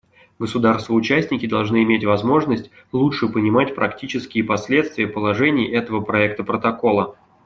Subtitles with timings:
[0.39, 7.15] Государства-участники должны иметь возможность лучше понимать практические последствия положений этого проекта протокола.